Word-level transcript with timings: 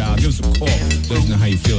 the. 0.00 0.16
Give 0.16 0.28
us 0.28 0.38
a 0.40 0.42
call. 0.42 0.68
Let 1.08 1.18
us 1.18 1.28
know 1.28 1.36
how 1.36 1.46
you 1.46 1.58
feel 1.58 1.69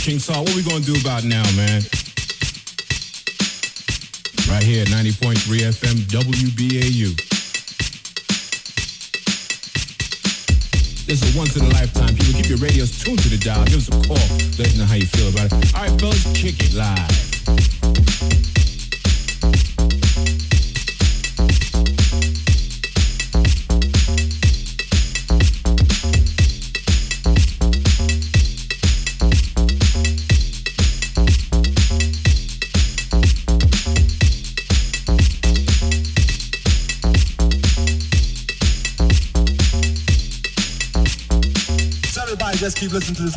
King 0.00 0.18
Saul, 0.18 0.44
what 0.44 0.54
we 0.56 0.62
gonna 0.62 0.80
do 0.80 0.94
about 0.98 1.24
now, 1.24 1.42
man? 1.56 1.82
Right 4.48 4.62
here, 4.62 4.80
at 4.80 4.88
90.3 4.88 5.36
FM, 5.60 5.96
WBAU. 6.08 7.14
This 11.06 11.22
is 11.22 11.34
a 11.34 11.38
once 11.38 11.54
in 11.56 11.66
a 11.66 11.68
lifetime. 11.68 12.16
People 12.16 12.32
keep 12.32 12.48
your 12.48 12.58
radios 12.58 12.98
tuned 12.98 13.18
to 13.20 13.28
the 13.28 13.36
dial. 13.36 13.64
Give 13.66 13.76
us 13.76 13.88
a 13.88 14.08
call. 14.08 14.16
Let 14.58 14.68
us 14.68 14.76
know 14.78 14.86
how 14.86 14.94
you 14.94 15.06
feel 15.06 15.28
about 15.28 15.52
it. 15.52 15.74
All 15.74 15.82
right, 15.82 16.00
fellas, 16.00 16.24
kick 16.32 16.56
it 16.60 16.72
live. 16.74 18.49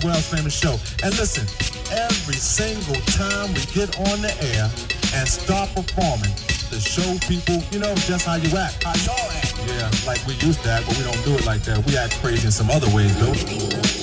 World's 0.03 0.27
famous 0.27 0.57
show. 0.57 0.75
And 1.03 1.15
listen, 1.17 1.47
every 1.91 2.35
single 2.35 2.99
time 3.15 3.53
we 3.53 3.61
get 3.73 3.97
on 4.11 4.21
the 4.21 4.33
air 4.55 4.69
and 5.15 5.27
start 5.27 5.69
performing, 5.73 6.33
to 6.73 6.79
show 6.79 7.17
people, 7.27 7.61
you 7.71 7.79
know, 7.79 7.93
just 7.95 8.25
how 8.25 8.35
you 8.35 8.57
act. 8.57 8.83
How 8.83 8.93
y'all 9.05 9.31
act. 9.31 9.53
Yeah, 9.67 9.91
like 10.07 10.25
we 10.25 10.33
used 10.35 10.63
to 10.63 10.71
act, 10.71 10.87
but 10.87 10.97
we 10.97 11.03
don't 11.03 11.23
do 11.23 11.33
it 11.35 11.45
like 11.45 11.61
that. 11.63 11.85
We 11.85 11.95
act 11.97 12.19
crazy 12.19 12.47
in 12.47 12.51
some 12.51 12.71
other 12.71 12.89
ways, 12.95 13.13
though. 13.19 14.02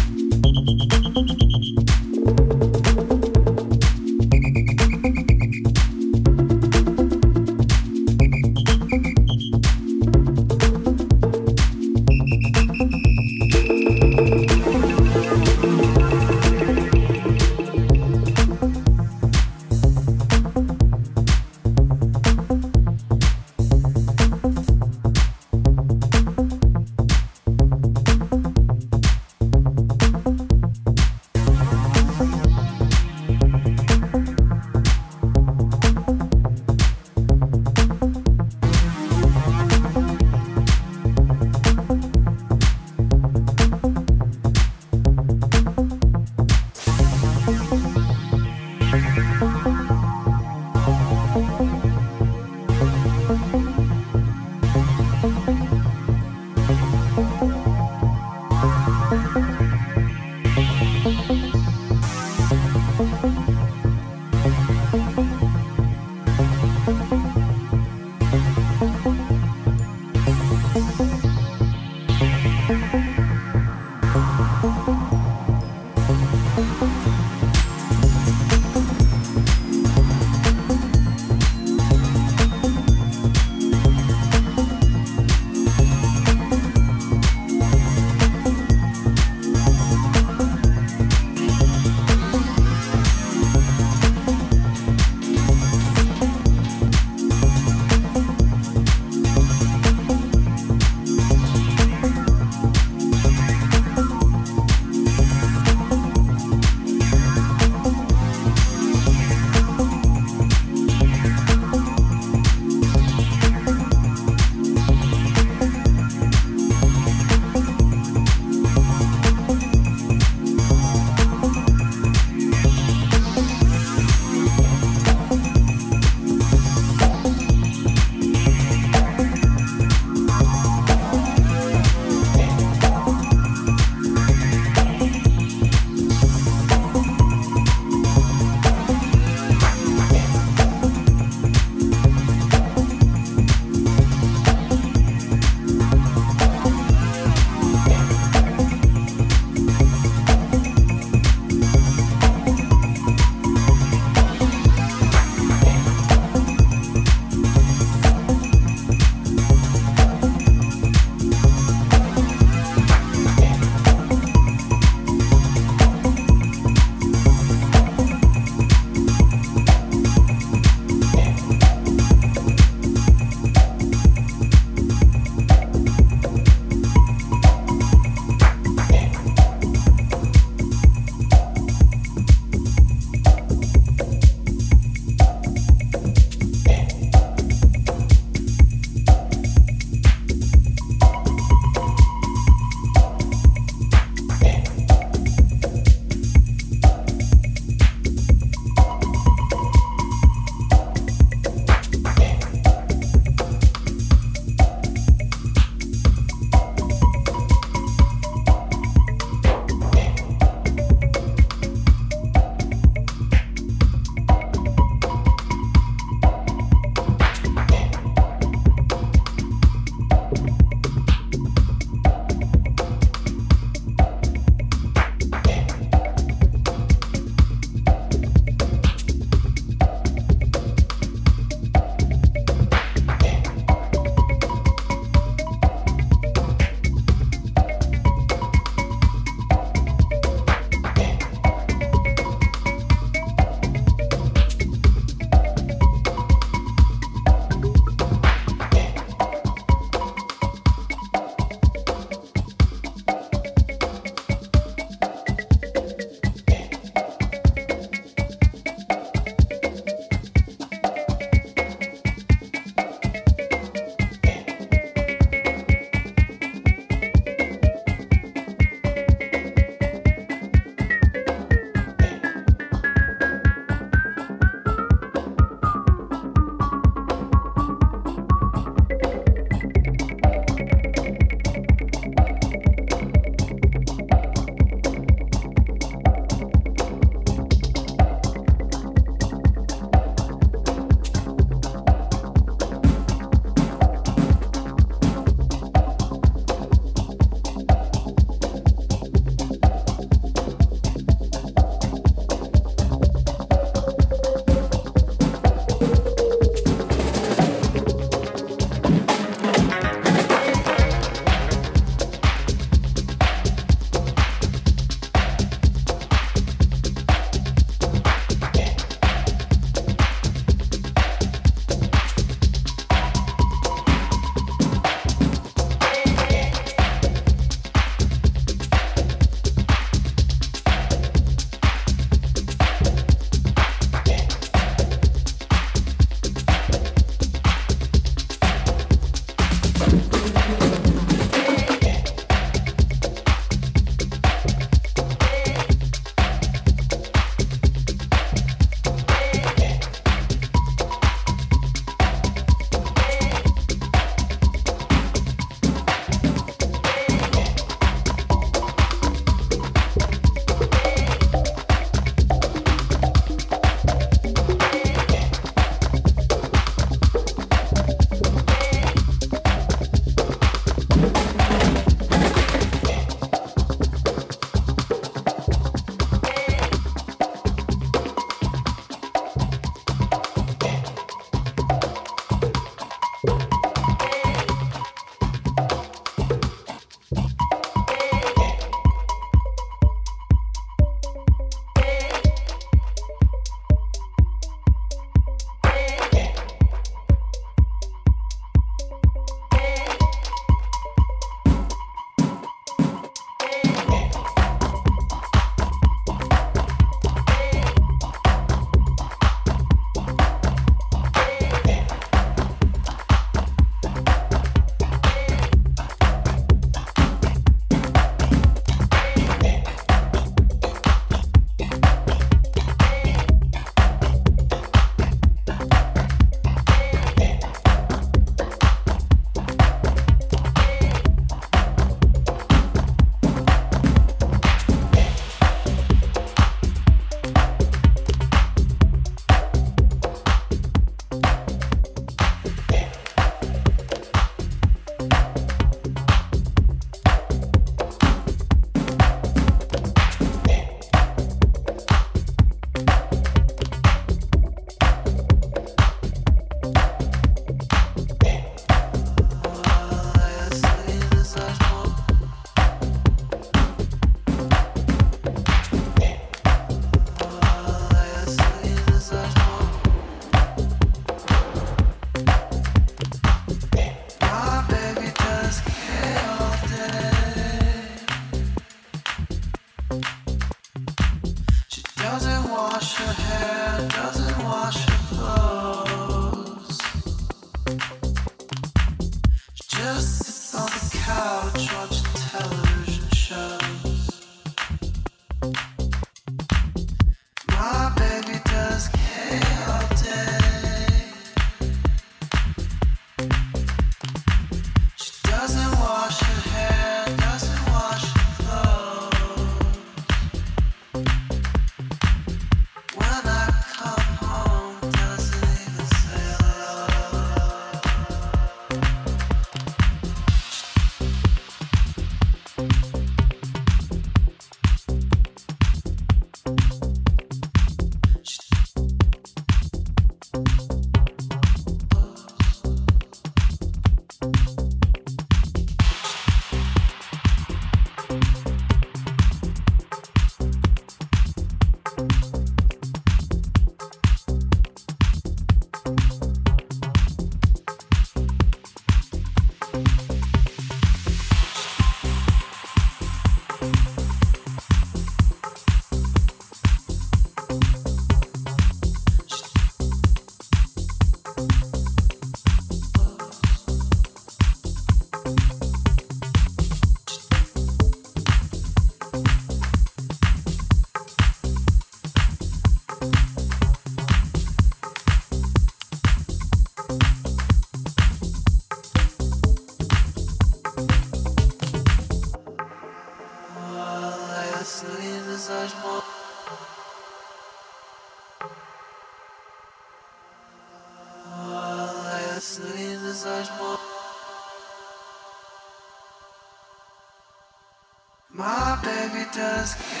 más. 599.61 600.00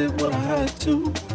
did 0.00 0.18
what 0.22 0.32
I 0.32 0.38
had 0.38 0.68
to. 0.80 1.29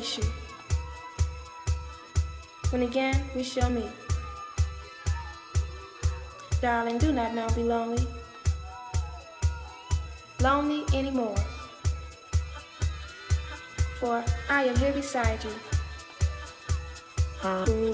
To 0.00 0.06
embrace 0.06 0.18
you. 0.18 0.24
When 2.70 2.82
again 2.82 3.22
we 3.34 3.42
shall 3.42 3.70
meet. 3.70 3.90
Darling, 6.60 6.98
do 6.98 7.12
not 7.12 7.34
now 7.34 7.48
be 7.54 7.62
lonely, 7.62 8.06
lonely 10.40 10.84
anymore, 10.92 11.36
for 13.98 14.22
I 14.48 14.64
am 14.64 14.76
here 14.76 14.92
beside 14.92 15.42
you. 15.42 15.50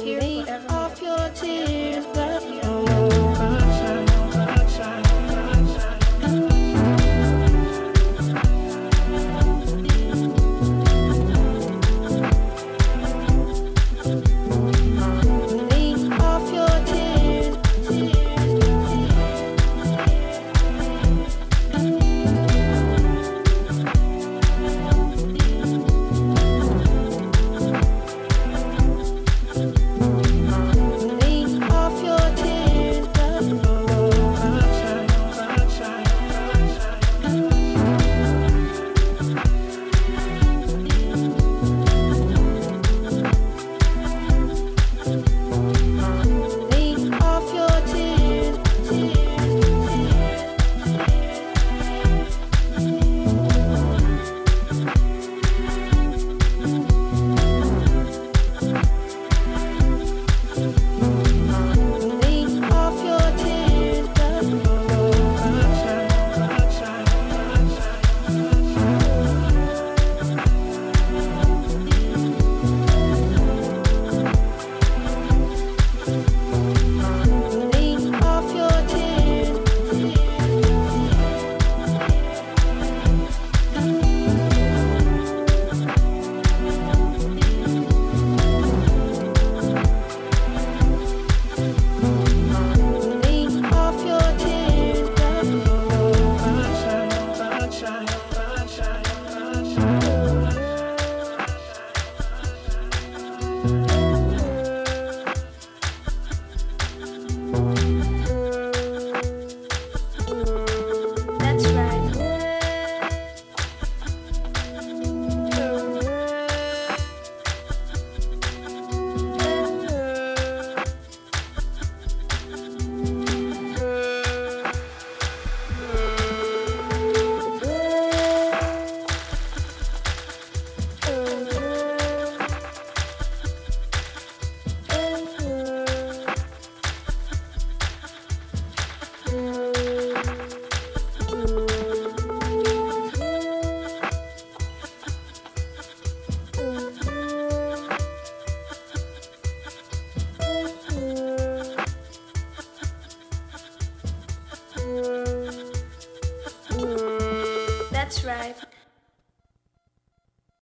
Here 0.02 0.20
forevermore. 0.20 0.70
off 0.70 1.00
your 1.00 1.28
tears, 1.30 2.04
but 2.06 2.95